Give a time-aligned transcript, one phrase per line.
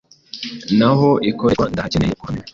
[0.77, 2.47] naho ikoreshwa ndahakeneye kuhamenya